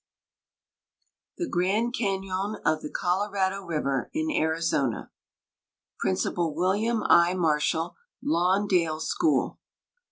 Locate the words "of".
2.65-2.81